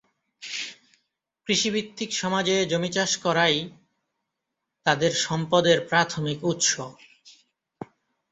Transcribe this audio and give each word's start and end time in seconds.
কৃষিভিত্তিক 1.47 2.09
সমাজে 2.13 2.55
জমি 2.71 2.89
চাষ 2.91 3.11
করাই 3.17 3.57
তাদের 4.85 5.11
সম্পদের 5.25 5.77
প্রাথমিক 5.89 6.39
উৎস। 6.43 6.69